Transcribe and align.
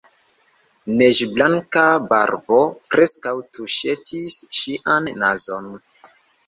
Neĝblanka 1.01 1.83
barbo 2.13 2.63
preskaŭ 2.97 3.37
tuŝetis 3.59 4.43
ŝian 4.63 5.15
nazon. 5.25 5.71